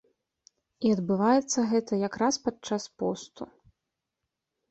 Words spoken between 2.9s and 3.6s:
посту.